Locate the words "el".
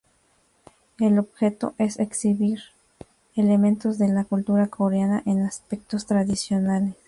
0.99-1.19